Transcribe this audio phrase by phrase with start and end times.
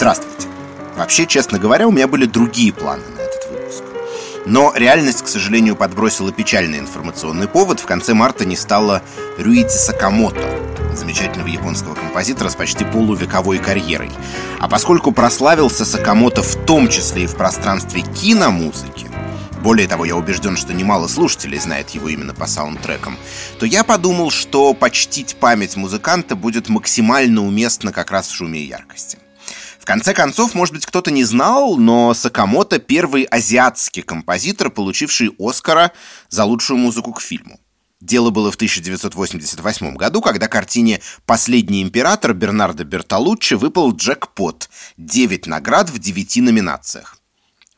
[0.00, 0.48] Здравствуйте.
[0.96, 3.84] Вообще, честно говоря, у меня были другие планы на этот выпуск.
[4.46, 7.80] Но реальность, к сожалению, подбросила печальный информационный повод.
[7.80, 9.02] В конце марта не стало
[9.36, 10.40] Рюити Сакамото,
[10.94, 14.10] замечательного японского композитора с почти полувековой карьерой.
[14.58, 19.10] А поскольку прославился Сакамото в том числе и в пространстве киномузыки,
[19.62, 23.18] более того, я убежден, что немало слушателей знает его именно по саундтрекам,
[23.58, 28.66] то я подумал, что почтить память музыканта будет максимально уместно как раз в шуме и
[28.66, 29.18] яркости.
[29.90, 35.90] Конце концов, может быть, кто-то не знал, но Сакамото— первый азиатский композитор, получивший Оскара
[36.28, 37.58] за лучшую музыку к фильму.
[38.00, 45.90] Дело было в 1988 году, когда картине «Последний император» Бернардо Бертолуччи выпал джекпот— 9 наград
[45.90, 47.18] в 9 номинациях.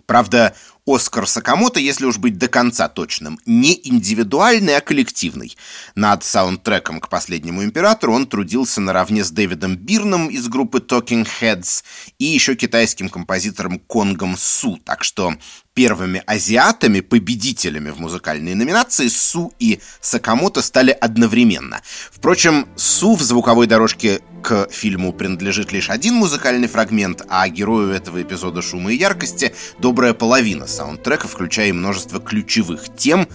[0.05, 0.55] Правда,
[0.95, 5.57] Оскар Сакамото, если уж быть до конца точным, не индивидуальный, а коллективный.
[5.95, 11.83] Над саундтреком к «Последнему императору» он трудился наравне с Дэвидом Бирном из группы Talking Heads
[12.19, 15.35] и еще китайским композитором Конгом Су, так что
[15.75, 21.81] Первыми азиатами, победителями в музыкальной номинации, Су и Сакамото стали одновременно.
[22.11, 28.21] Впрочем, Су в звуковой дорожке к фильму принадлежит лишь один музыкальный фрагмент, а герою этого
[28.21, 33.27] эпизода «Шума и яркости» добрая половина саундтрека, включая множество ключевых тем,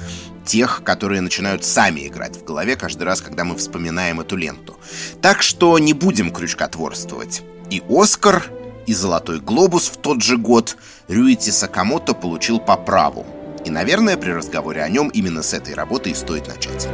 [0.45, 4.77] тех, которые начинают сами играть в голове каждый раз, когда мы вспоминаем эту ленту.
[5.23, 7.41] Так что не будем крючкотворствовать.
[7.71, 8.45] И Оскар,
[8.87, 13.25] и «Золотой глобус» в тот же год Рюити Сакамото получил по праву.
[13.65, 16.87] И, наверное, при разговоре о нем именно с этой работы и стоит начать.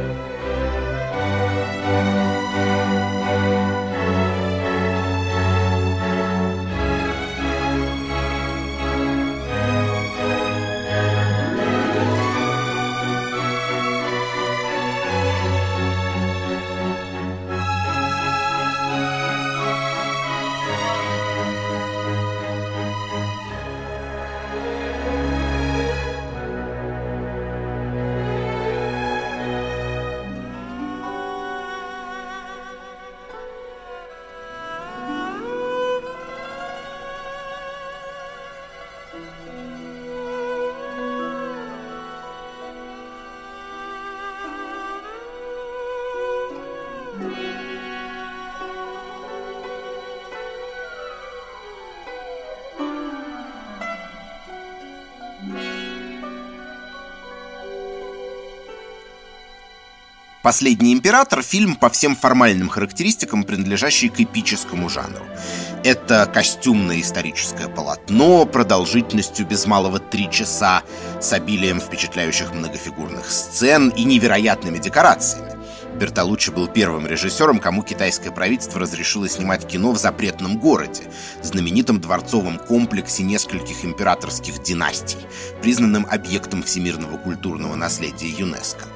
[60.44, 65.24] «Последний император»— фильм по всем формальным характеристикам, принадлежащий к эпическому жанру.
[65.84, 70.82] Это костюмное историческое полотно продолжительностью без малого три часа,
[71.18, 75.50] с обилием впечатляющих многофигурных сцен и невероятными декорациями.
[75.98, 81.04] Бертолуччи был первым режиссером, кому китайское правительство разрешило снимать кино в запретном городе,
[81.42, 85.20] знаменитом дворцовом комплексе нескольких императорских династий,
[85.62, 88.93] признанным объектом всемирного культурного наследия ЮНЕСКО.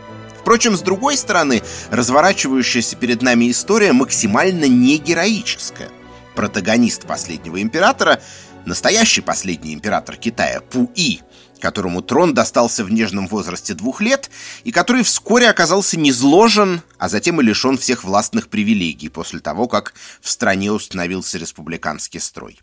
[0.49, 5.91] Впрочем, с другой стороны, разворачивающаяся перед нами история максимально не героическая.
[6.35, 8.23] Протагонист последнего императора,
[8.65, 11.21] настоящий последний император Китая, Пу-И,
[11.61, 14.31] которому трон достался в нежном возрасте двух лет
[14.65, 19.93] и который вскоре оказался низложен, а затем и лишен всех властных привилегий после того, как
[20.23, 22.59] в стране установился республиканский строй.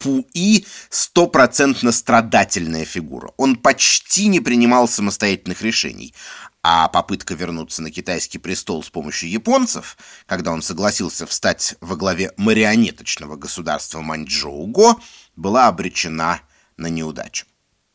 [0.00, 3.32] Пу-И– стопроцентно страдательная фигура.
[3.36, 6.14] Он почти не принимал самостоятельных решений,
[6.62, 12.32] а попытка вернуться на китайский престол с помощью японцев, когда он согласился встать во главе
[12.36, 15.00] марионеточного государства Маньчжоу-Го,
[15.36, 16.40] была обречена
[16.76, 17.46] на неудачу.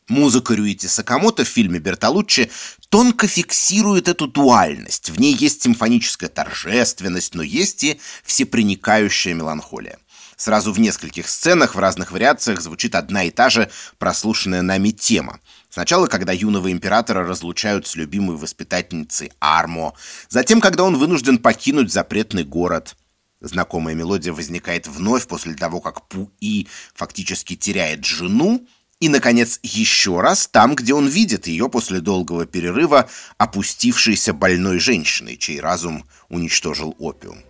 [0.08, 2.50] Музыка Рюити Сакамото в фильме Бертолуччи
[2.90, 5.10] тонко фиксирует эту дуальность.
[5.10, 9.98] В ней есть симфоническая торжественность, но есть и всепроникающая меланхолия.
[10.36, 15.40] Сразу в нескольких сценах в разных вариациях звучит одна и та же прослушанная нами тема.
[15.76, 19.92] Сначала, когда юного императора разлучают с любимой воспитательницей Армо.
[20.30, 22.96] Затем, когда он вынужден покинуть запретный город.
[23.42, 28.66] Знакомая мелодия возникает вновь после того, как Пу-И фактически теряет жену.
[29.00, 35.36] И, наконец, еще раз там, где он видит ее после долгого перерыва опустившейся больной женщиной,
[35.36, 37.40] чей разум уничтожил опиум.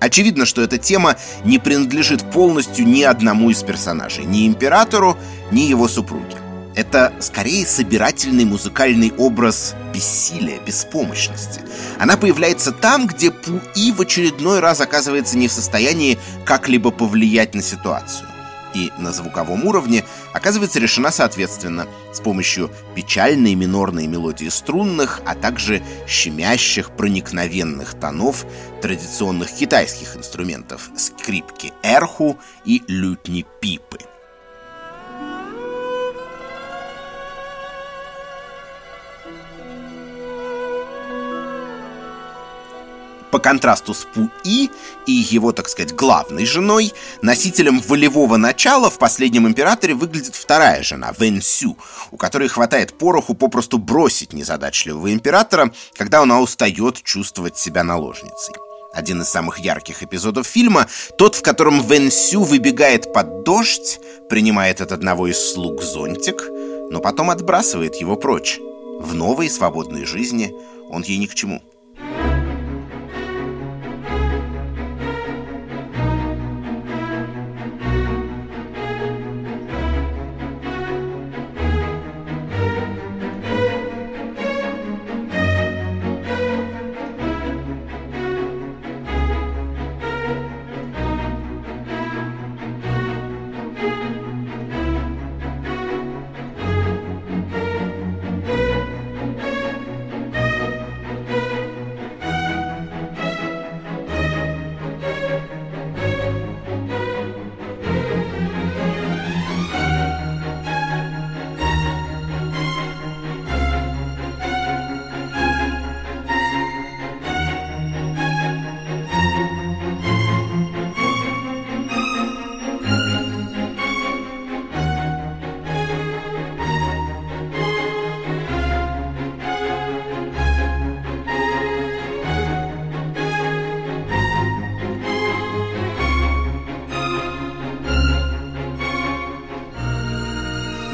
[0.00, 1.14] Очевидно, что эта тема
[1.44, 5.16] не принадлежит полностью ни одному из персонажей, ни императору,
[5.52, 6.36] ни его супруге.
[6.76, 11.62] Это скорее собирательный музыкальный образ бессилия, беспомощности.
[11.98, 17.62] Она появляется там, где Пуи в очередной раз оказывается не в состоянии как-либо повлиять на
[17.62, 18.28] ситуацию.
[18.74, 25.82] и на звуковом уровне оказывается решена соответственно с помощью печальной минорной мелодии струнных, а также
[26.06, 28.44] щемящих проникновенных тонов
[28.82, 34.00] традиционных китайских инструментов скрипки эрху и лютни пипы.
[43.36, 44.70] По контрасту с Пу-И
[45.06, 51.12] и его, так сказать, главной женой, носителем волевого начала в «Последнем императоре» выглядит вторая жена,
[51.18, 51.76] Вэн Сю,
[52.12, 58.54] у которой хватает пороху попросту бросить незадачливого императора, когда она устает чувствовать себя наложницей.
[58.94, 60.86] Один из самых ярких эпизодов фильма—
[61.18, 64.00] тот, в котором Вэн Сю выбегает под дождь,
[64.30, 66.48] принимает от одного из слуг зонтик,
[66.90, 68.58] но потом отбрасывает его прочь.
[68.98, 70.54] В новой свободной жизни
[70.88, 71.60] он ей ни к чему.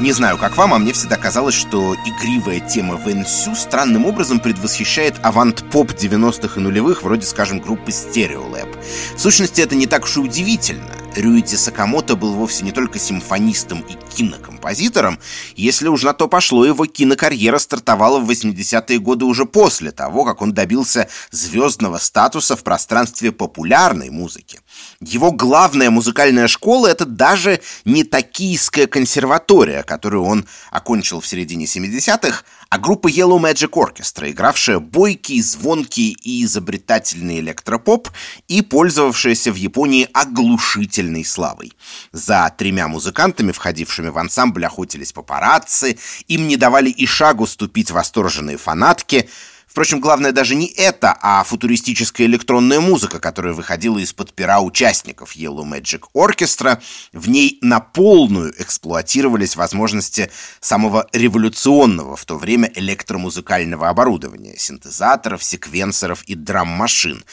[0.03, 5.15] Не знаю, как вам, а мне всегда казалось, что игривая тема Вэнсю странным образом предвосхищает
[5.23, 8.67] авант-поп 90-х и нулевых, вроде, скажем, группы Stereolab.
[9.15, 10.91] В сущности, это не так уж и удивительно.
[11.15, 15.19] Рюити Сакамото был вовсе не только симфонистом и кинокомпозитором,
[15.55, 20.41] если уж на то пошло, его кинокарьера стартовала в 80-е годы уже после того, как
[20.41, 24.59] он добился звездного статуса в пространстве популярной музыки.
[24.99, 32.43] Его главная музыкальная школа— это даже не Токийская консерватория, которую он окончил в середине 70-х,
[32.69, 38.09] а группа Yellow Magic Orchestra, игравшая бойкий, звонкий и изобретательный электропоп
[38.47, 41.73] и пользовавшаяся в Японии оглушительной славой.
[42.11, 45.97] За тремя музыкантами, входившими в ансамбль, охотились папарацци,
[46.27, 49.29] им не давали и шагу ступить восторженные фанатки—
[49.73, 55.63] Впрочем, главное даже не это, а футуристическая электронная музыка, которая выходила из-под пера участников Yellow
[55.63, 56.79] Magic Orchestra.
[57.11, 60.29] В ней на полную эксплуатировались возможности
[60.59, 67.23] самого революционного в то время электромузыкального оборудования, синтезаторов, секвенсоров и драм-машин.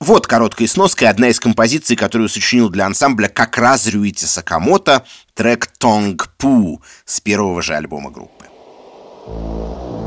[0.00, 5.04] Вот короткая сноска и одна из композиций, которую сочинил для ансамбля как раз Рюити Сакамото,
[5.34, 8.46] трек «Тонг Пу» с первого же альбома группы.
[9.26, 10.01] Поэтому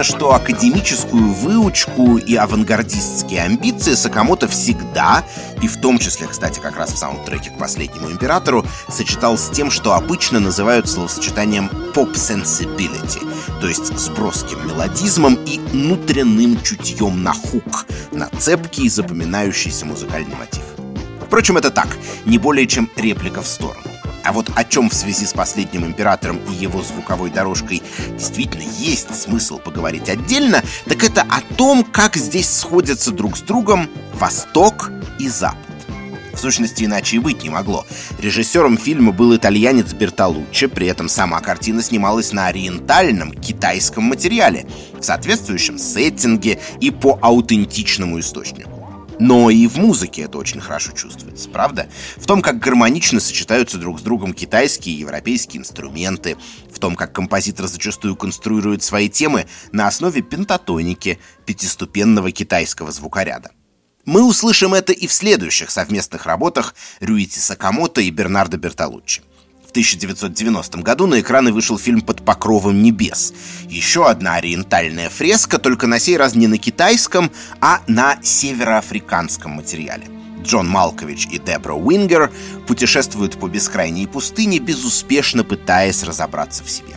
[0.00, 5.24] неудивительно, что академическую выучку и авангардистские амбиции Сакамото всегда,
[5.62, 9.70] и в том числе, кстати, как раз в саундтреке к «Последнему императору», сочетал с тем,
[9.70, 13.20] что обычно называют словосочетанием «pop sensibility»,
[13.60, 20.64] то есть с броским мелодизмом и внутренним чутьем на хук, на цепкий запоминающийся музыкальный мотив.
[21.26, 21.88] Впрочем, это так,
[22.24, 23.89] не более чем реплика в сторону.
[24.24, 29.14] А вот о чем в связи с последним императором и его звуковой дорожкой действительно есть
[29.14, 35.28] смысл поговорить отдельно, так это о том, как здесь сходятся друг с другом Восток и
[35.28, 35.58] Запад.
[36.32, 37.84] В сущности, иначе и быть не могло.
[38.18, 44.66] Режиссером фильма был итальянец Бертолуччи, при этом сама картина снималась на ориентальном китайском материале,
[44.98, 48.79] в соответствующем сеттинге и по аутентичному источнику.
[49.20, 51.90] Но и в музыке это очень хорошо чувствуется, правда?
[52.16, 56.38] В том, как гармонично сочетаются друг с другом китайские и европейские инструменты,
[56.72, 63.50] в том, как композитор зачастую конструирует свои темы на основе пентатоники, пятиступенного китайского звукоряда.
[64.06, 69.20] Мы услышим это и в следующих совместных работах Рюити Сакамото и Бернардо Бертолуччи.
[69.70, 73.32] В 1990 году на экраны вышел фильм «Под покровом небес».
[73.68, 80.08] Еще одна ориентальная фреска, только на сей раз не на китайском, а на североафриканском материале.
[80.42, 82.32] Джон Малкович и Дебра Уингер
[82.66, 86.96] путешествуют по бескрайней пустыне, безуспешно пытаясь разобраться в себе.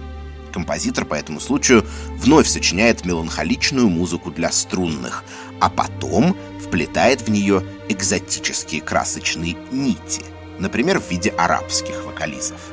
[0.51, 5.24] Композитор по этому случаю вновь сочиняет меланхоличную музыку для струнных,
[5.60, 10.24] а потом вплетает в нее экзотические красочные нити–
[10.60, 12.73] например, в виде арабских вокализов.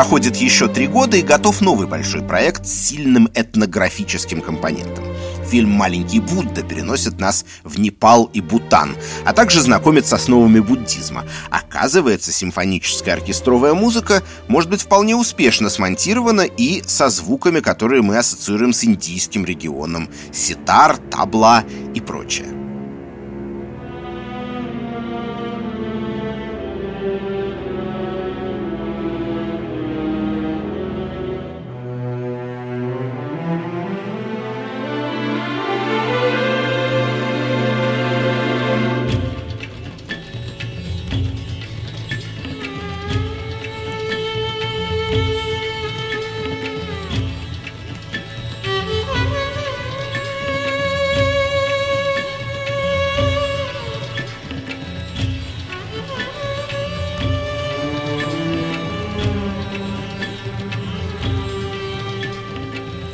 [0.00, 5.04] Проходит еще три года и готов новый большой проект с сильным этнографическим компонентом.
[5.46, 11.26] Фильм «Маленький Будда» переносит нас в Непал и Бутан, а также знакомит с основами буддизма.
[11.50, 18.72] Оказывается, симфоническая оркестровая музыка может быть вполне успешно смонтирована и со звуками, которые мы ассоциируем
[18.72, 21.62] с индийским регионом— ситар, табла
[21.94, 22.59] и прочее.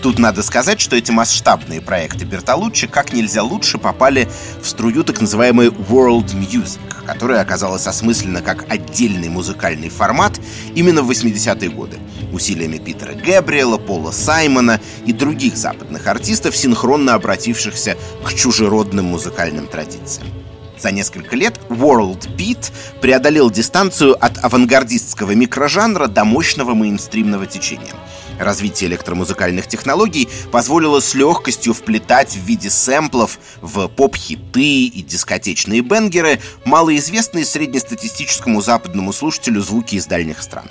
[0.06, 4.28] Тут надо сказать, что эти масштабные проекты Бертолуччи как нельзя лучше попали
[4.62, 10.40] в струю так называемой World Music, которая оказалась осмыслена как отдельный музыкальный формат
[10.76, 11.98] именно в 80-е годы
[12.32, 20.28] усилиями Питера Гэбриэла, Пола Саймона и других западных артистов, синхронно обратившихся к чужеродным музыкальным традициям.
[20.86, 27.92] За несколько лет World Beat преодолел дистанцию от авангардистского микрожанра до мощного мейнстримного течения—
[28.38, 36.38] Развитие электромузыкальных технологий позволило с легкостью вплетать в виде сэмплов в поп-хиты и дискотечные бенгеры
[36.64, 40.66] малоизвестные среднестатистическому западному слушателю звуки из дальних стран.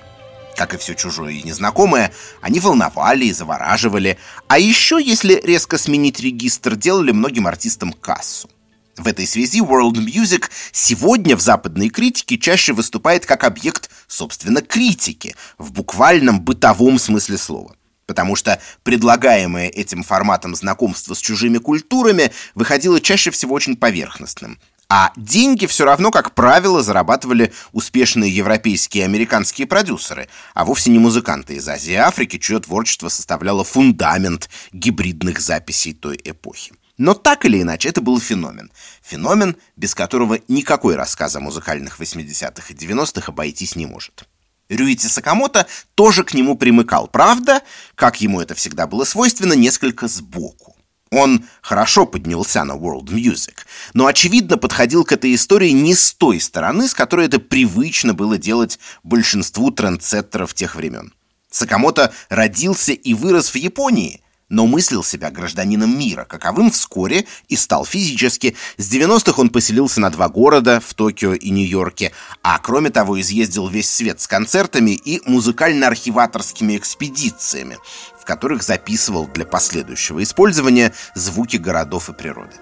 [0.55, 4.17] Как и все чужое и незнакомое, они волновали и завораживали,
[4.47, 8.47] а еще, если резко сменить регистр, делали многим артистам кассу.
[8.97, 15.35] В этой связи World Music сегодня в западной критике чаще выступает как объект, собственно, критики,
[15.57, 17.75] в буквальном бытовом смысле слова.
[18.05, 24.59] Потому что предлагаемое этим форматом знакомство с чужими культурами выходило чаще всего очень поверхностным.
[24.87, 30.99] А деньги все равно, как правило, зарабатывали успешные европейские и американские продюсеры, а вовсе не
[30.99, 36.73] музыканты из Азии и Африки, чье творчество составляло фундамент гибридных записей той эпохи.
[36.97, 38.71] Но так или иначе, это был феномен.
[39.01, 44.23] Феномен, без которого никакой рассказ о музыкальных 80-х и 90-х обойтись не может.
[44.69, 47.61] Рюити Сакамото тоже к нему примыкал, правда,
[47.93, 50.75] как ему это всегда было свойственно, несколько сбоку.
[51.11, 53.53] Он хорошо поднялся на World Music,
[53.93, 58.37] но, очевидно, подходил к этой истории не с той стороны, с которой это привычно было
[58.37, 61.13] делать большинству трендсеттеров тех времен.
[61.51, 67.85] Сакамото родился и вырос в Японии, но мыслил себя гражданином мира, каковым вскоре и стал
[67.85, 68.55] физически.
[68.77, 72.11] С 90-х он поселился на два города, в Токио и Нью-Йорке,
[72.43, 77.77] а кроме того изъездил весь свет с концертами и музыкально-архиваторскими экспедициями,
[78.19, 82.55] в которых записывал для последующего использования звуки городов и природы.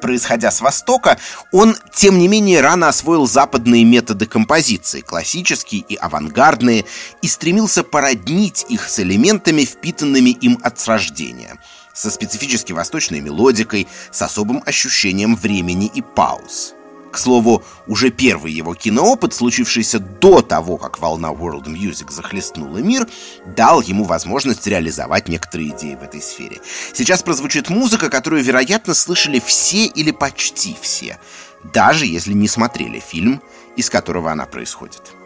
[0.00, 1.18] Происходя с Востока,
[1.52, 6.84] он, тем не менее, рано освоил западные методы композиции, классические и авангардные,
[7.22, 11.58] и стремился породнить их с элементами, впитанными им от рождения,
[11.92, 16.74] со специфически восточной мелодикой, с особым ощущением времени и пауз.
[17.18, 23.08] К слову, уже первый его киноопыт, случившийся до того, как волна World Music захлестнула мир,
[23.56, 26.60] дал ему возможность реализовать некоторые идеи в этой сфере.
[26.94, 31.18] Сейчас прозвучит музыка, которую, вероятно, слышали все или почти все,
[31.64, 33.42] даже если не смотрели фильм,
[33.74, 35.17] из которого она происходит.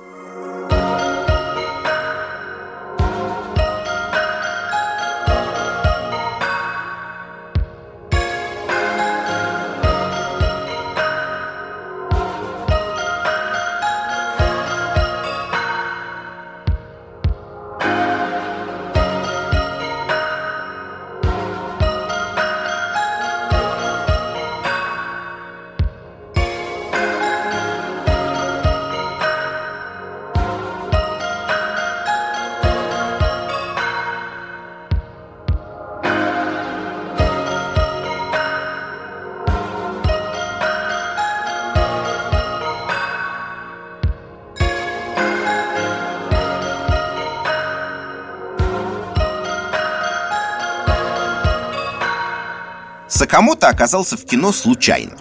[53.22, 55.12] Сакамото оказался в кино случайно.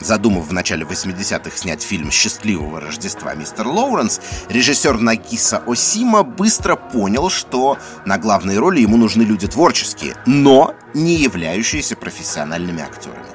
[0.00, 7.30] Задумав в начале 80-х снять фильм «Счастливого Рождества, мистер Лоуренс», режиссер Нагиса Осима быстро понял,
[7.30, 13.28] что на главной роли ему нужны люди творческие, но не являющиеся профессиональными актерами.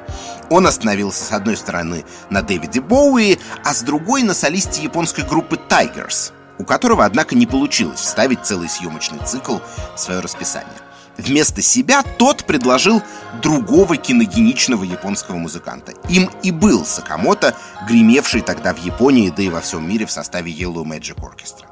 [0.49, 5.57] Он остановился с одной стороны на Дэвиде Боуи, а с другой на солисте японской группы
[5.69, 9.59] Tigers, у которого, однако, не получилось вставить целый съемочный цикл
[9.95, 10.75] в свое расписание.
[11.19, 13.03] Вместо себя тот предложил
[13.41, 15.91] другого киногеничного японского музыканта.
[16.07, 17.55] Им и был Сакамото,
[17.87, 21.65] гремевший тогда в Японии, да и во всем мире в составе Yellow Magic Orchestra.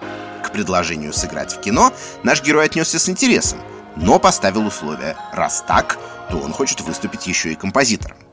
[0.43, 1.93] К предложению сыграть в кино
[2.23, 3.59] наш герой отнесся с интересом,
[3.95, 5.97] но поставил условие «раз так,
[6.29, 8.26] то он хочет выступить еще и композитором».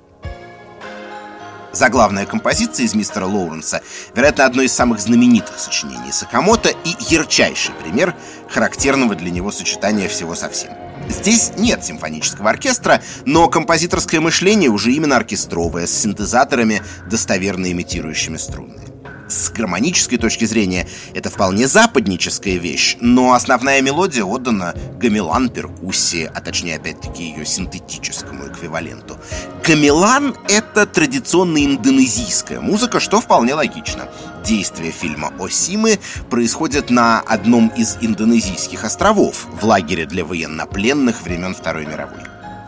[1.74, 3.82] Заглавная композиция из «Мистера Лоуренса»
[4.14, 8.14] вероятно, одно из самых знаменитых сочинений Сакамото и ярчайший пример
[8.48, 10.70] характерного для него сочетания всего совсем.
[11.08, 18.80] Здесь нет симфонического оркестра, но композиторское мышление уже именно оркестровое, с синтезаторами, достоверно имитирующими струны.
[19.28, 26.40] С гармонической точки зрения это вполне западническая вещь, но основная мелодия отдана гамелан перкуссии, а
[26.40, 29.16] точнее опять-таки ее синтетическому эквиваленту.
[29.66, 34.08] Гамелан— это традиционная индонезийская музыка, что вполне логично.
[34.44, 41.86] Действие фильма «Осимы» происходит на одном из индонезийских островов в лагере для военнопленных времен Второй
[41.86, 42.20] мировой.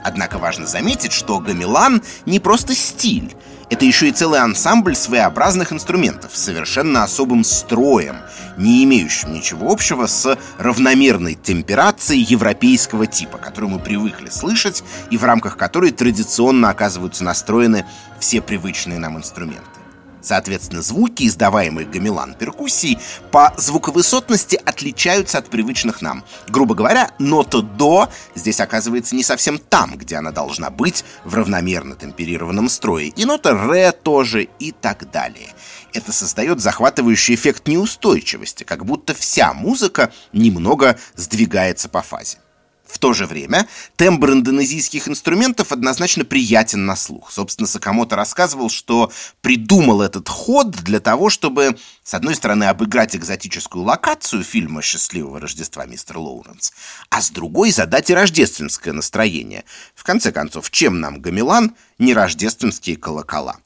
[0.02, 3.34] Однако важно заметить, что гамелан не просто стиль,
[3.68, 8.16] это еще и целый ансамбль своеобразных инструментов совершенно особым строем,
[8.56, 15.24] не имеющим ничего общего с равномерной темперацией европейского типа, которую мы привыкли слышать и в
[15.24, 17.86] рамках которой традиционно оказываются настроены
[18.20, 19.85] все привычные нам инструменты.
[20.26, 22.98] Соответственно, звуки, издаваемые гамелан перкуссий,
[23.30, 26.24] по звуковысотности отличаются от привычных нам.
[26.48, 31.94] Грубо говоря, нота «до» здесь оказывается не совсем там, где она должна быть в равномерно
[31.94, 35.54] темперированном строе, и нота «ре» тоже и так далее.
[35.92, 42.38] Это создает захватывающий эффект неустойчивости, как будто вся музыка немного сдвигается по фазе.
[42.86, 47.32] В то же время тембр индонезийских инструментов однозначно приятен на слух.
[47.32, 53.84] Собственно, Сакамото рассказывал, что придумал этот ход для того, чтобы, с одной стороны, обыграть экзотическую
[53.84, 56.72] локацию фильма «Счастливого Рождества, мистер Лоуренс»,
[57.10, 59.64] а с другой задать и рождественское настроение.
[59.94, 63.58] В конце концов, чем нам гамелан, не рождественские колокола?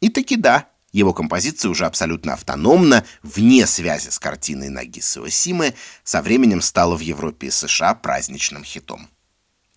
[0.00, 5.74] И таки да, его композиция уже абсолютно автономно, вне связи с картиной Нагисы Осимы,
[6.04, 9.08] со временем стала в Европе и США праздничным хитом.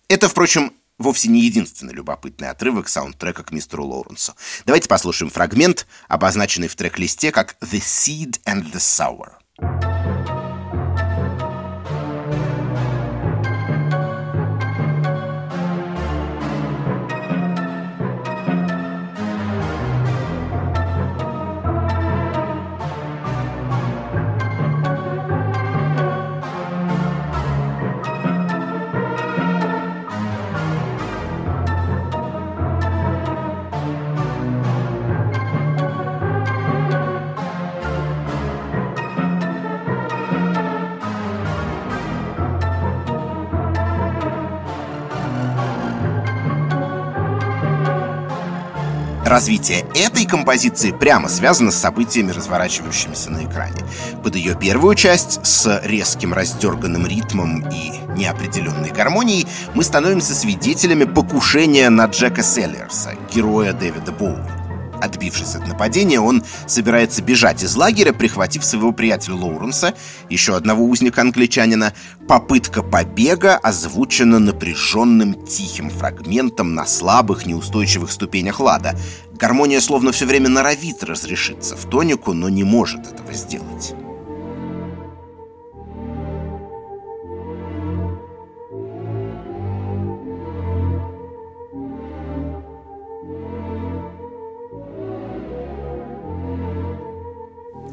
[0.08, 4.34] Это, впрочем, вовсе не единственный любопытный отрывок саундтрека к мистеру Лоуренсу.
[4.66, 10.25] Давайте послушаем фрагмент, обозначенный в трек-листе как «The Seed and the Sour».
[49.36, 53.84] Развитие этой композиции прямо связано с событиями, разворачивающимися на экране.
[54.22, 61.90] Под ее первую часть, с резким раздерганным ритмом и неопределенной гармонией, мы становимся свидетелями покушения
[61.90, 64.65] на Джека Селлерса, героя Дэвида Боуи.
[65.00, 69.94] Отбившись от нападения, он собирается бежать из лагеря, прихватив своего приятеля Лоуренса,
[70.30, 71.92] еще одного узника-англичанина.
[72.28, 78.98] Попытка побега озвучена напряженным тихим фрагментом на слабых, неустойчивых ступенях лада.
[79.32, 83.94] Гармония словно все время норовит разрешиться в тонику, но не может этого сделать.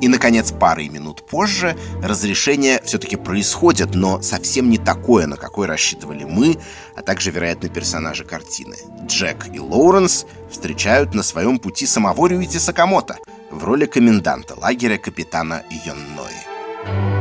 [0.04, 6.26] И, наконец, парой минут позже разрешение все-таки происходит, но совсем не такое, на какое рассчитывали
[6.26, 6.58] мы,
[6.94, 8.76] а также, вероятно, персонажи картины.
[9.06, 13.16] Джек и Лоуренс встречают на своем пути самого Рюити Сакамото
[13.50, 17.13] в роли коменданта лагеря капитана Йоннои.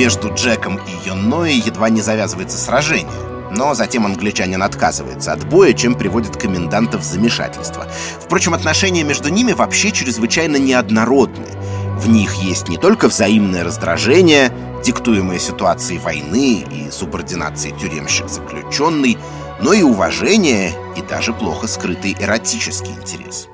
[0.00, 3.12] Между Джеком и Йонной едва не завязывается сражение.
[3.50, 7.86] Но затем англичанин отказывается от боя, чем приводит коменданта в замешательство.
[8.18, 11.48] Впрочем, отношения между ними вообще чрезвычайно неоднородны.
[11.98, 14.50] В них есть не только взаимное раздражение,
[14.82, 19.18] диктуемое ситуацией войны и субординацией тюремщик-заключенный,
[19.60, 23.50] но и уважение и даже плохо скрытый эротический интерес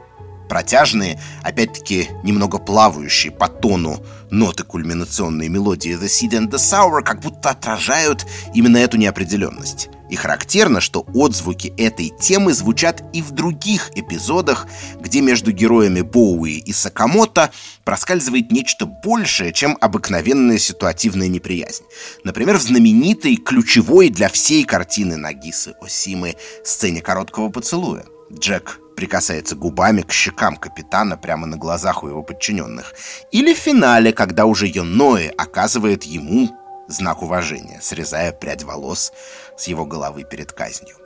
[0.48, 7.20] протяжные, опять-таки немного плавающие по тону ноты кульминационной мелодии The Seed and the Sour как
[7.20, 9.88] будто отражают именно эту неопределенность.
[10.08, 14.66] И характерно, что отзвуки этой темы звучат и в других эпизодах,
[15.00, 17.50] где между героями Боуи и Сакамото
[17.84, 21.82] проскальзывает нечто большее, чем обыкновенная ситуативная неприязнь.
[22.22, 28.04] Например, в знаменитой, ключевой для всей картины Нагисы Осимы сцене короткого поцелуя.
[28.32, 32.94] Джек прикасается губами к щекам капитана прямо на глазах у его подчиненных.
[33.30, 36.50] Или в финале, когда уже Йоноэ оказывает ему
[36.88, 39.12] знак уважения, срезая прядь волос
[39.56, 40.96] с его головы перед казнью.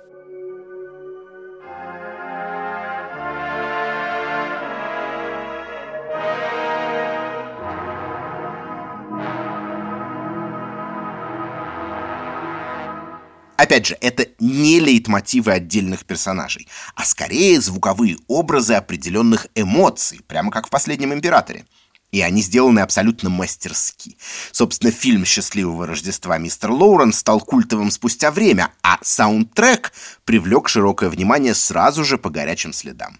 [13.61, 20.69] Опять же, это не лейтмотивы отдельных персонажей, а скорее звуковые образы определенных эмоций, прямо как
[20.69, 21.67] в «Последнем императоре».
[22.11, 24.17] И они сделаны абсолютно мастерски.
[24.51, 29.93] Собственно, фильм «Счастливого Рождества мистер Лоуренс» стал культовым спустя время, а саундтрек
[30.25, 33.19] привлек широкое внимание сразу же по горячим следам.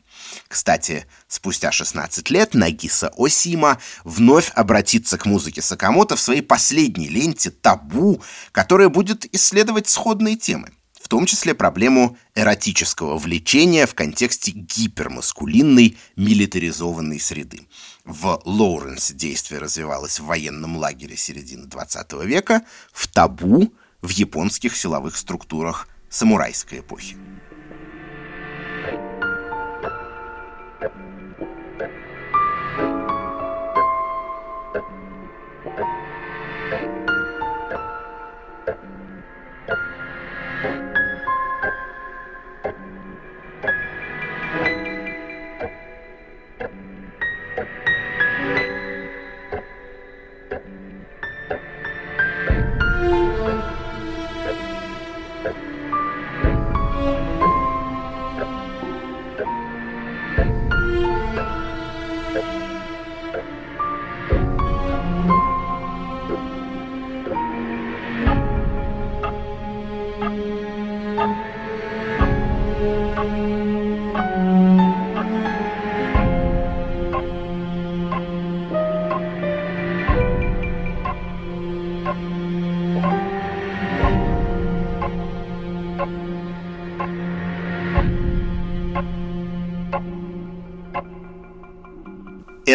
[0.49, 7.51] Кстати, спустя 16 лет Нагиса Осима вновь обратится к музыке Сакамото в своей последней ленте
[7.51, 15.97] «Табу», которая будет исследовать сходные темы в том числе проблему эротического влечения в контексте гипермаскулинной
[16.17, 17.67] милитаризованной среды.
[18.05, 22.63] В Лоуренсе действие развивалось в военном лагере середины 20 века,
[22.93, 27.17] в табу в японских силовых структурах самурайской эпохи.
[30.83, 31.10] Yep.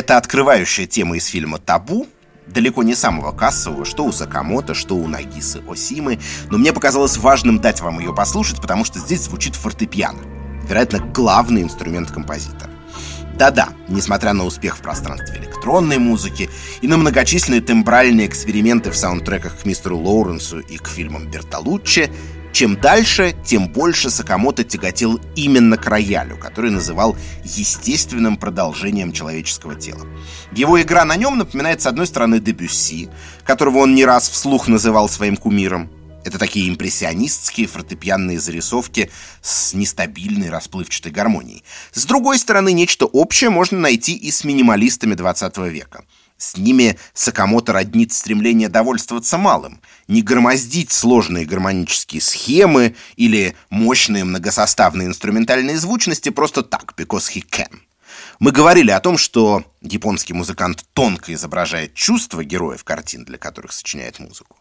[0.05, 2.05] Это открывающая тема из фильма «Табу»,
[2.45, 6.19] далеко не самого кассового, что у Сакамото, что у Нагисы Осимы,
[6.51, 10.19] но мне показалось важным дать вам ее послушать, потому что здесь звучит фортепиано.
[10.69, 12.69] Вероятно, главный инструмент композитора.
[13.39, 19.57] Да-да, несмотря на успех в пространстве электронной музыки и на многочисленные тембральные эксперименты в саундтреках
[19.57, 22.11] к мистеру Лоуренсу и к фильмам Бертолуччи,
[22.55, 30.07] чем дальше, тем больше Сакамото тяготел именно к роялю, который называл естественным продолжением человеческого тела.
[30.53, 33.09] Его игра на нем напоминает, с одной стороны, Дебюсси,
[33.43, 35.89] которого он не раз вслух называл своим кумиром,
[36.23, 41.65] это такие импрессионистские фортепианные зарисовки с нестабильной расплывчатой гармонией.
[41.91, 46.05] С другой стороны, нечто общее можно найти и с минималистами 20 века.
[46.37, 55.07] С ними Сакамото роднит стремление довольствоваться малым, не громоздить сложные гармонические схемы или мощные многосоставные
[55.07, 57.71] инструментальные звучности просто так, because he can.
[58.39, 64.19] Мы говорили о том, что японский музыкант тонко изображает чувства героев картин, для которых сочиняет
[64.19, 64.57] музыку.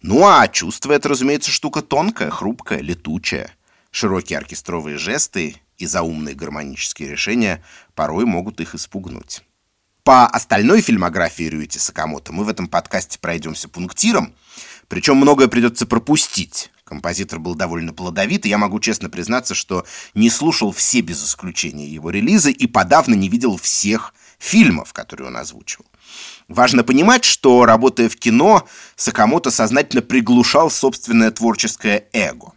[0.00, 3.52] Ну а чувство это, разумеется, штука тонкая, хрупкая, летучая.
[3.90, 7.62] Широкие оркестровые жесты и заумные гармонические решения
[7.94, 9.42] порой могут их испугнуть.
[10.08, 14.32] По остальной фильмографии Рюити Сакамото мы в этом подкасте пройдемся пунктиром,
[14.88, 16.70] причем многое придется пропустить.
[16.84, 21.86] Композитор был довольно плодовит, и я могу честно признаться, что не слушал все без исключения
[21.86, 25.84] его релизы и подавно не видел всех фильмов, которые он озвучивал.
[26.48, 28.66] Важно понимать, что, работая в кино,
[28.96, 32.54] Сакамото сознательно приглушал собственное творческое эго.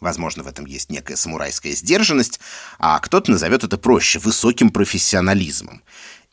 [0.00, 2.38] Возможно, в этом есть некая самурайская сдержанность,
[2.78, 5.82] а кто-то назовет это проще– высоким профессионализмом.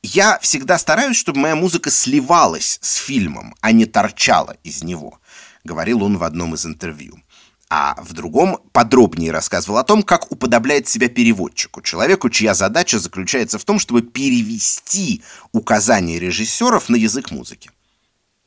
[0.07, 5.19] Я всегда стараюсь, чтобы моя музыка сливалась с фильмом, а не торчала из него,
[5.63, 7.19] говорил он в одном из интервью
[7.67, 13.57] а в другом подробнее рассказывал о том, как уподобляет себя переводчику, человеку, чья задача заключается
[13.57, 17.71] в том, чтобы перевести указания режиссеров на язык музыки.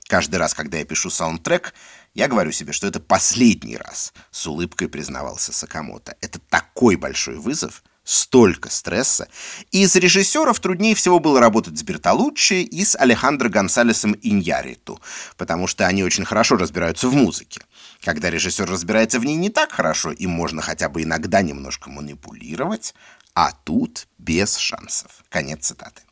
[0.07, 1.75] Каждый раз, когда я пишу саундтрек,
[2.15, 6.17] я говорю себе, что это последний раз, с улыбкой признавался Сакамото.
[6.21, 9.29] Это такой большой вызов, столько стресса.
[9.71, 14.99] И из режиссеров труднее всего было работать с Бертолуччи и с Алехандро Гонсалесом Иньяриту,
[15.37, 17.61] потому что они очень хорошо разбираются в музыке.
[18.03, 22.95] Когда режиссер разбирается в ней не так хорошо, им можно хотя бы иногда немножко манипулировать,
[23.35, 25.11] а тут без шансов.
[25.29, 26.08] Конец цитаты.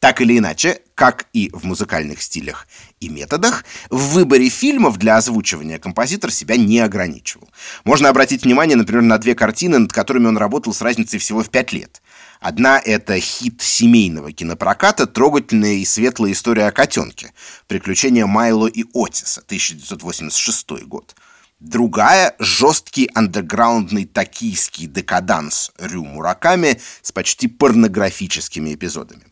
[0.00, 2.68] Так или иначе, как и в музыкальных стилях
[3.00, 7.48] и методах, в выборе фильмов для озвучивания композитор себя не ограничивал.
[7.84, 11.50] Можно обратить внимание, например, на две картины, над которыми он работал с разницей всего в
[11.50, 12.00] пять лет.
[12.40, 17.32] Одна— это хит семейного кинопроката «Трогательная и светлая история о котенке.
[17.66, 21.16] Приключения Майло и Отиса», 1986 год.
[21.58, 29.24] Другая— жесткий андеграундный токийский декаданс Рю Мураками с почти порнографическими эпизодами.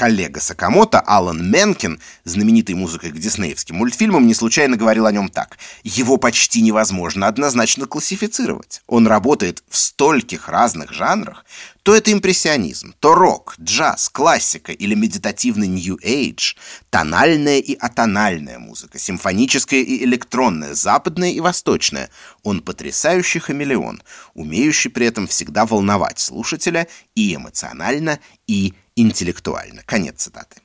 [0.00, 5.58] Коллега Сакамото, Алан Менкин, знаменитый музыкой к диснеевским мультфильмам, не случайно говорил о нем так.
[5.84, 8.80] Его почти невозможно однозначно классифицировать.
[8.86, 11.44] Он работает в стольких разных жанрах.
[11.82, 16.56] То это импрессионизм, то рок, джаз, классика или медитативный Age,
[16.88, 22.08] тональная и атональная музыка, симфоническая и электронная, западная и восточная.
[22.42, 29.82] Он потрясающий хамелеон, умеющий при этом всегда волновать слушателя и эмоционально, и интеллектуально.
[29.86, 30.60] Конец цитаты.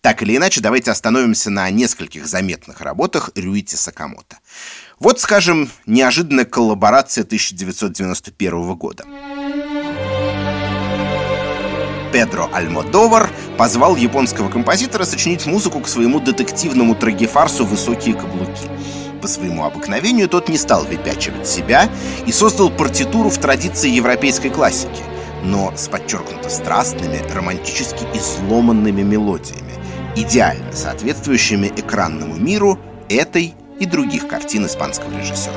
[0.00, 4.38] Так или иначе, давайте остановимся на нескольких заметных работах Рюити Сакамото.
[5.00, 9.04] Вот, скажем, неожиданная коллаборация 1991 года.
[12.12, 18.70] Педро Альмодовар позвал японского композитора сочинить музыку к своему детективному трагефарсу «Высокие каблуки».
[19.20, 21.90] По своему обыкновению тот не стал выпячивать себя
[22.26, 25.02] и создал партитуру в традиции европейской классики–
[25.42, 29.72] но с подчеркнуто страстными, романтически изломанными мелодиями,
[30.16, 35.54] идеально соответствующими экранному миру этой и других картин испанского режиссера.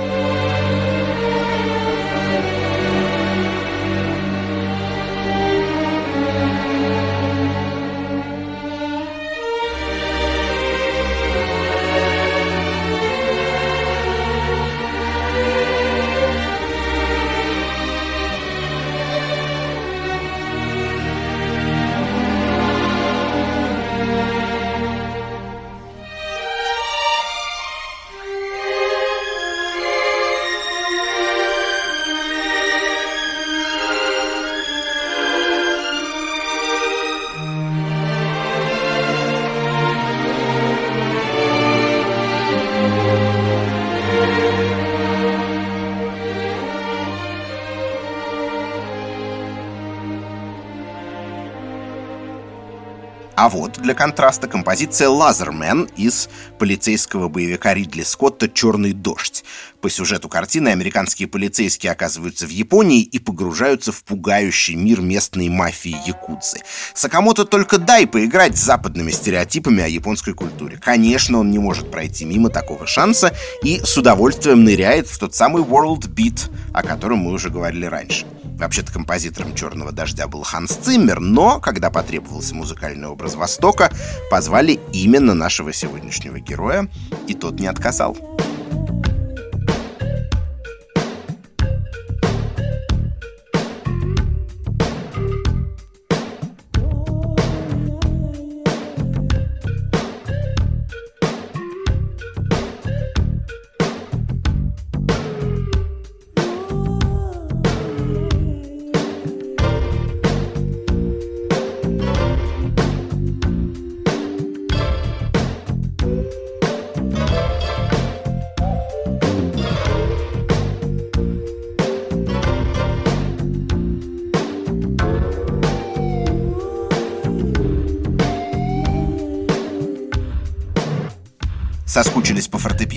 [53.49, 59.43] Вот, для контраста, композиция «Лазермен» из полицейского боевика Ридли Скотта «Черный дождь».
[59.81, 65.95] По сюжету картины американские полицейские оказываются в Японии и погружаются в пугающий мир местной мафии
[66.05, 66.59] якудзы.
[66.93, 70.77] Сакамото только дай поиграть с западными стереотипами о японской культуре.
[70.77, 73.33] Конечно, он не может пройти мимо такого шанса
[73.63, 78.27] и с удовольствием ныряет в тот самый World Beat, о котором мы уже говорили раньше.
[78.59, 83.91] Вообще-то композитором «Черного дождя» был Ханс Циммер, но, когда потребовался музыкальный образ Востока,
[84.29, 86.87] позвали именно нашего сегодняшнего героя,
[87.27, 88.15] и тот не отказал.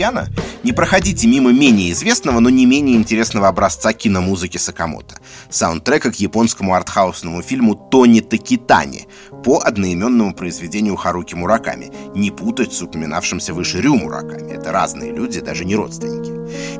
[0.03, 0.29] Фортепиано?
[0.62, 5.17] Не проходите мимо менее известного, но не менее интересного образца киномузыки Сакамото.
[5.51, 9.07] Саундтрека к японскому артхаусному фильму «Тони Такитани»
[9.45, 11.91] по одноименному произведению Харуки Мураками.
[12.15, 14.53] Не путать с упоминавшимся выше Рю Мураками.
[14.53, 16.32] Это разные люди, даже не родственники.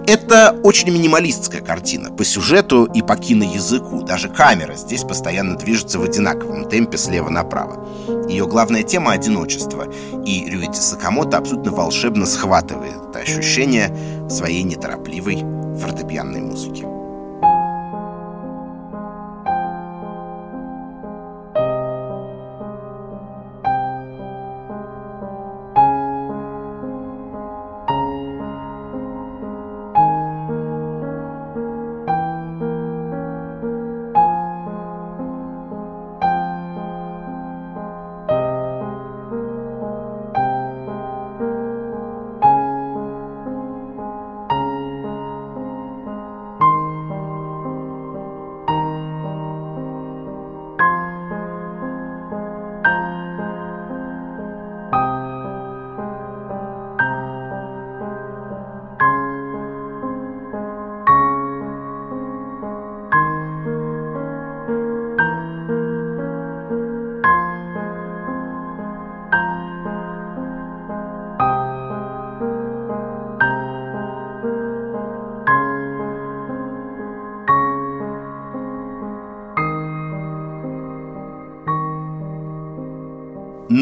[0.07, 4.03] Это очень минималистская картина по сюжету и по киноязыку.
[4.03, 7.87] Даже камера здесь постоянно движется в одинаковом темпе слева направо.
[8.29, 9.87] Ее главная тема— одиночество.
[10.25, 13.95] И Рюити Сакамото абсолютно волшебно схватывает это ощущение
[14.29, 15.45] своей неторопливой
[15.79, 16.87] фортепианной музыке.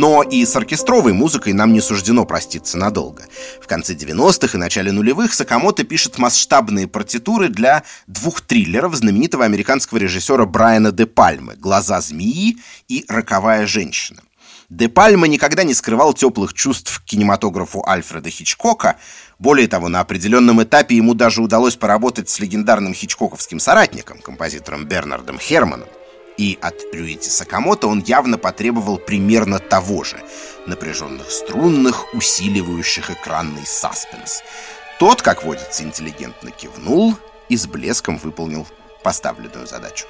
[0.00, 3.24] Но и с оркестровой музыкой нам не суждено проститься надолго.
[3.60, 9.98] В конце 90-х и начале нулевых Сакамото пишет масштабные партитуры для двух триллеров знаменитого американского
[9.98, 12.56] режиссера Брайана де Пальмы «Глаза змеи»
[12.88, 14.22] и «Роковая женщина».
[14.70, 18.96] Де Пальма никогда не скрывал теплых чувств к кинематографу Альфреда Хичкока.
[19.38, 25.38] Более того, на определенном этапе ему даже удалось поработать с легендарным хичкоковским соратником, композитором Бернардом
[25.38, 25.88] Херманом.
[26.40, 30.22] И от Рюити Сакамото он явно потребовал примерно того же—
[30.66, 34.42] напряженных струнных, усиливающих экранный саспенс.
[34.98, 37.14] Тот, как водится, интеллигентно кивнул
[37.50, 38.66] и с блеском выполнил
[39.02, 40.06] поставленную задачу.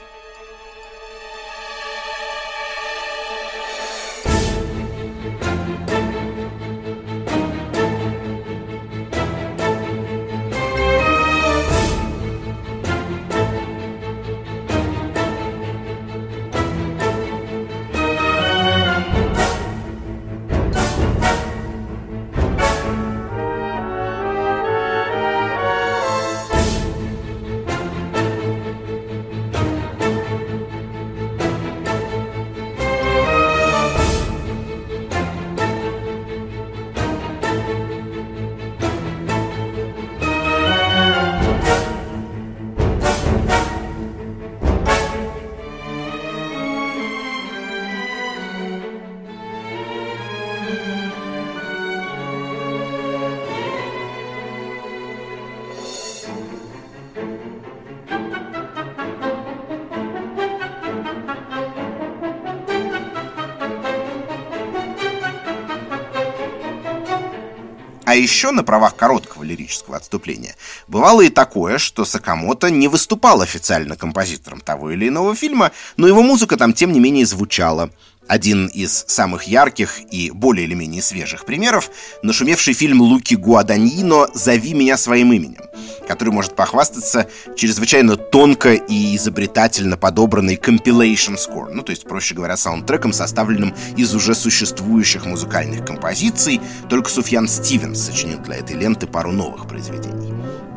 [68.21, 70.57] Еще на правах короткого лирического отступления
[70.89, 76.23] бывало и такое, что Сакамото не выступал официально композитором того или иного фильма, но его
[76.23, 77.91] музыка там тем не менее звучала.
[78.29, 81.91] Один из самых ярких и более или менее свежих примеров—
[82.23, 85.63] нашумевший фильм Луки Гуаданьино «Зови меня своим именем»,
[86.07, 92.57] который может похвастаться чрезвычайно тонко и изобретательно подобранной compilation score, ну, то есть, проще говоря,
[92.57, 99.33] саундтреком, составленным из уже существующих музыкальных композиций, только Суфьян Стивенс сочинил для этой ленты пару
[99.33, 100.33] новых произведений.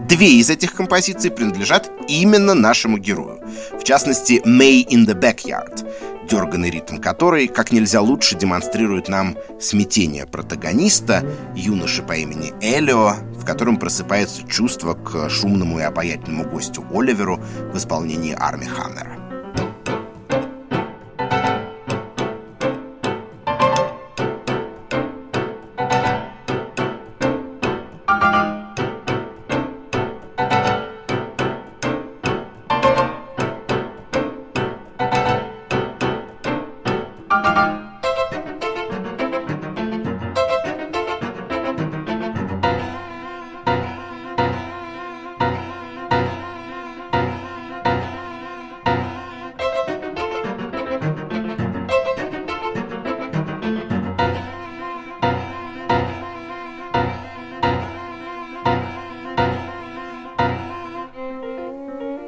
[0.07, 3.39] Две из этих композиций принадлежат именно нашему герою.
[3.79, 5.85] В частности, «May in the Backyard»,
[6.30, 11.24] дерганный ритм которой как нельзя лучше демонстрирует нам смятение протагониста,
[11.55, 17.39] юноши по имени Элио, в котором просыпается чувство к шумному и обаятельному гостю Оливеру
[17.74, 19.22] в исполнении Арми Хаммера.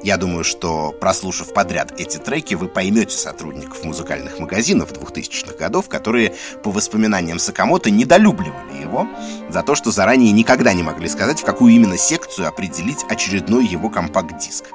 [0.06, 6.36] Я думаю, что, прослушав подряд эти треки, вы поймете сотрудников музыкальных магазинов 2000-х годов, которые,
[6.62, 9.08] по воспоминаниям Сакамото, недолюбливали его
[9.50, 13.90] за то, что заранее никогда не могли сказать, в какую именно секцию определить очередной его
[13.90, 14.66] компакт-диск.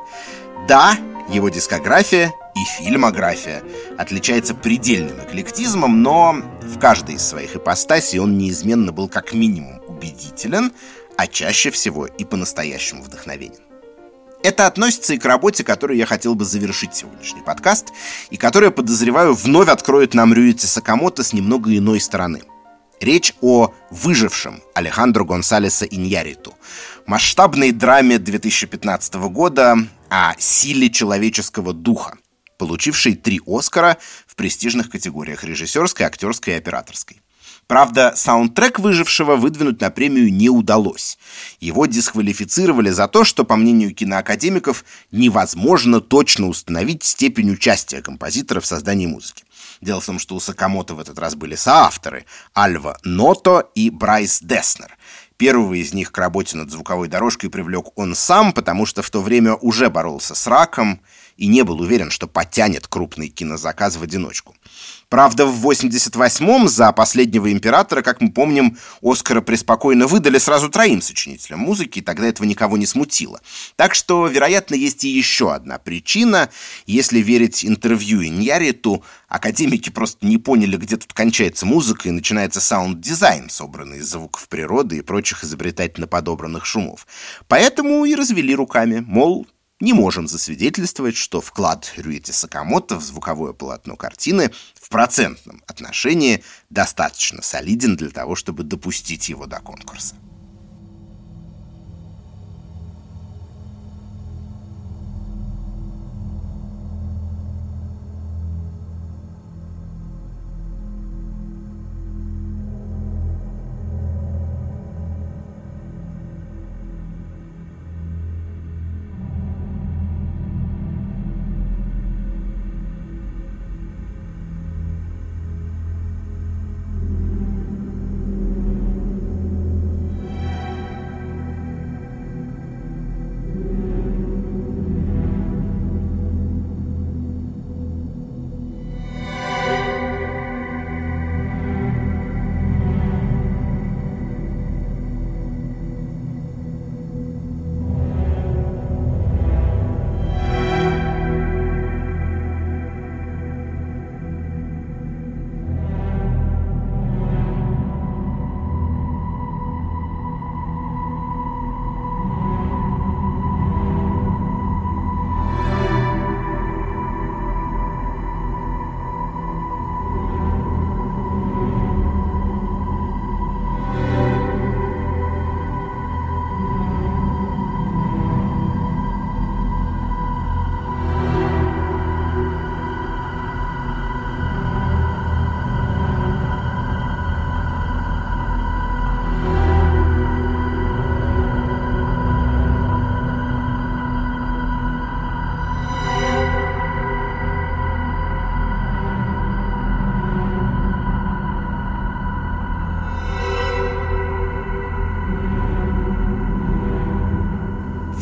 [0.67, 0.97] Да,
[1.29, 3.63] его дискография и фильмография
[3.99, 10.73] отличается предельным эклектизмом, но в каждой из своих ипостасей он неизменно был как минимум убедителен,
[11.17, 13.70] а чаще всего и по-настоящему вдохновенен.
[14.43, 17.89] Это относится и к работе, которую я хотел бы завершить сегодняшний подкаст,
[18.31, 22.43] и которая, подозреваю, вновь откроет нам Рюити Сакамото с немного иной стороны.
[23.01, 26.55] Речь о выжившем Алехандро Гонсалеса Иньяриту,
[27.07, 29.77] масштабной драме 2015 года
[30.09, 32.17] о силе человеческого духа,
[32.57, 37.20] получившей три Оскара в престижных категориях режиссерской, актерской и операторской.
[37.71, 41.17] Правда, саундтрек выжившего выдвинуть на премию не удалось.
[41.61, 48.67] Его дисквалифицировали за то, что, по мнению киноакадемиков, невозможно точно установить степень участия композитора в
[48.67, 49.45] создании музыки.
[49.81, 54.41] Дело в том, что у Сакамото в этот раз были соавторы Альва Ното и Брайс
[54.43, 54.99] Деснер.
[55.37, 59.23] Первого из них к работе над звуковой дорожкой привлек он сам, потому что в то
[59.23, 61.01] время уже боролся с раком
[61.37, 64.57] и не был уверен, что потянет крупный кинозаказ в одиночку.
[65.11, 71.59] Правда, в 88-м за «Последнего императора», как мы помним, Оскара преспокойно выдали сразу троим сочинителям
[71.59, 73.41] музыки, и тогда этого никого не смутило.
[73.75, 76.49] Так что, вероятно, есть и еще одна причина.
[76.87, 83.51] Если верить интервью Иньяриту, академики просто не поняли, где тут кончается музыка и начинается саунд-дизайн,
[83.51, 87.09] собранный из звуков природы и прочих изобретательно подобранных шумов.
[87.49, 89.49] Поэтому и развели руками, мол,
[89.81, 97.43] не можем засвидетельствовать, что вклад Рюити Сакамото в звуковое полотно картины в процентном отношении достаточно
[97.43, 100.15] солиден для того, чтобы допустить его до конкурса.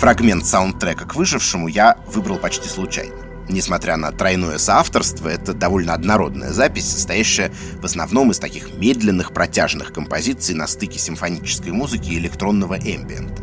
[0.08, 3.14] Фрагмент саундтрека к «Выжившему» я выбрал почти случайно.
[3.50, 9.92] Несмотря на тройное соавторство, это довольно однородная запись, состоящая в основном из таких медленных протяжных
[9.92, 13.42] композиций на стыке симфонической музыки и электронного эмбиента.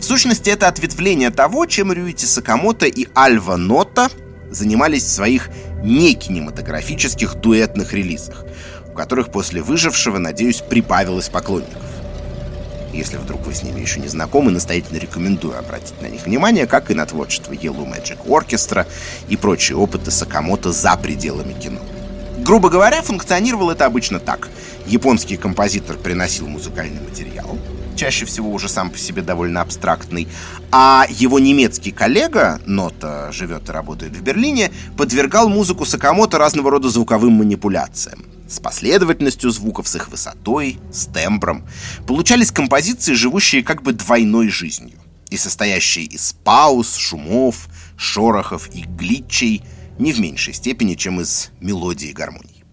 [0.00, 4.10] В сущности, это ответвление того, чем Рюити Сакамото и Альва Нота
[4.50, 5.48] занимались в своих
[5.84, 8.44] некинематографических дуэтных релизах,
[8.88, 11.89] у которых после «Выжившего», надеюсь, прибавилось поклонников.
[12.92, 16.90] Если вдруг вы с ними еще не знакомы, настоятельно рекомендую обратить на них внимание, как
[16.90, 18.86] и на творчество Yellow Magic Orchestra
[19.28, 21.80] и прочие опыты Сакамото за пределами кино.
[22.38, 24.48] Грубо говоря, функционировало это обычно так.
[24.86, 27.58] Японский композитор приносил музыкальный материал,
[27.94, 30.26] чаще всего уже сам по себе довольно абстрактный,
[30.72, 36.88] а его немецкий коллега, Нота живет и работает в Берлине, подвергал музыку Сакамото разного рода
[36.88, 41.66] звуковым манипуляциям с последовательностью звуков, с их высотой, с тембром,
[42.06, 44.98] получались композиции, живущие как бы двойной жизнью
[45.30, 49.62] и состоящие из пауз, шумов, шорохов и глитчей
[49.98, 52.64] не в меньшей степени, чем из мелодии гармонии.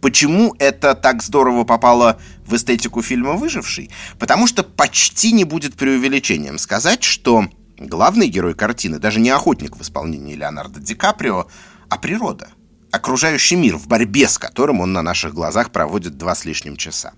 [0.00, 3.90] Почему это так здорово попало в эстетику фильма «Выживший»?
[4.18, 7.46] Потому что почти не будет преувеличением сказать, что
[7.78, 11.46] главный герой картины даже не охотник в исполнении Леонардо Ди Каприо,
[11.88, 12.48] а природа—
[12.94, 17.12] окружающий мир, в борьбе с которым он на наших глазах проводит два с лишним часа.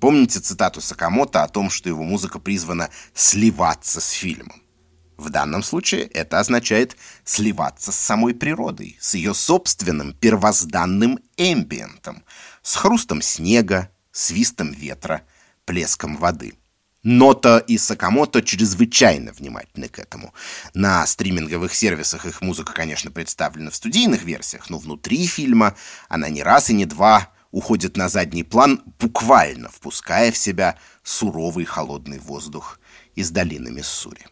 [0.00, 4.62] Помните цитату Сакамото о том, что его музыка призвана сливаться с фильмом?
[5.18, 12.24] В данном случае это означает сливаться с самой природой, с ее собственным первозданным эмбиентом,
[12.62, 15.22] с хрустом снега, свистом ветра,
[15.66, 16.54] плеском воды–
[17.02, 20.32] Нота и Сакамото чрезвычайно внимательны к этому.
[20.72, 25.74] На стриминговых сервисах их музыка, конечно, представлена в студийных версиях, но внутри фильма
[26.08, 31.64] она не раз и не два уходит на задний план, буквально впуская в себя суровый
[31.64, 32.78] холодный воздух
[33.14, 34.26] из долины Миссури.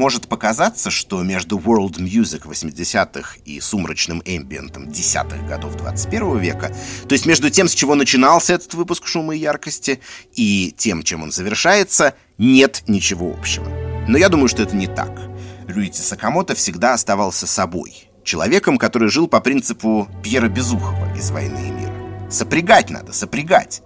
[0.00, 6.74] Может показаться, что между World Music 80-х и сумрачным эмбиентом десятых годов 21 века,
[7.06, 10.00] то есть между тем, с чего начинался этот выпуск «Шума и яркости»,
[10.32, 13.68] и тем, чем он завершается, нет ничего общего.
[14.08, 15.20] Но я думаю, что это не так.
[15.68, 21.70] Рюити Сакамото всегда оставался собой, человеком, который жил по принципу Пьера Безухова из «Войны и
[21.72, 22.30] мира».
[22.30, 23.82] Сопрягать надо, сопрягать.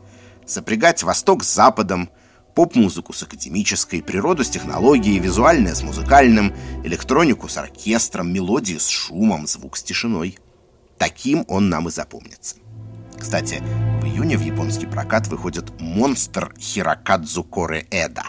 [0.47, 2.09] Сопрягать Восток с Западом–
[2.55, 9.47] поп-музыку с академической, природу с технологией, визуальное с музыкальным, электронику с оркестром, мелодии с шумом,
[9.47, 10.39] звук с тишиной.
[10.99, 12.57] Таким он нам и запомнится.
[13.19, 13.63] Кстати,
[14.01, 18.25] в июне в японский прокат выходит «Монстр Хирокадзу Коре Эда»,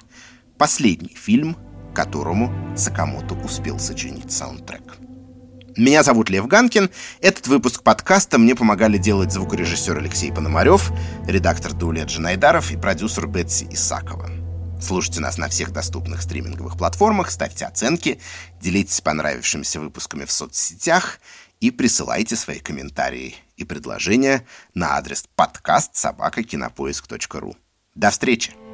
[0.57, 1.57] последний фильм,
[1.93, 4.97] которому Сакамото успел сочинить саундтрек.
[5.77, 6.89] Меня зовут Лев Ганкин.
[7.19, 10.91] Этот выпуск подкаста мне помогали делать звукорежиссер Алексей Пономарев,
[11.27, 14.29] редактор Дулет Джанайдаров и продюсер Бетси Исакова.
[14.81, 18.21] Слушайте нас на всех доступных стриминговых платформах, ставьте оценки,
[18.61, 21.19] делитесь понравившимися выпусками в соцсетях
[21.59, 27.55] и присылайте свои комментарии и предложения на адрес подкаст собакакинопоиск.ру.
[27.95, 28.64] До встречи!